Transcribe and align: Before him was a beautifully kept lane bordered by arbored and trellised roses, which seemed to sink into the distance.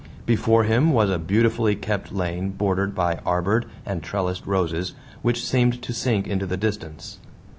Before 0.25 0.63
him 0.63 0.93
was 0.93 1.11
a 1.11 1.19
beautifully 1.19 1.75
kept 1.75 2.11
lane 2.11 2.49
bordered 2.49 2.95
by 2.95 3.17
arbored 3.23 3.65
and 3.85 4.01
trellised 4.01 4.47
roses, 4.47 4.95
which 5.21 5.45
seemed 5.45 5.83
to 5.83 5.93
sink 5.93 6.25
into 6.25 6.47
the 6.47 6.57
distance. 6.57 7.19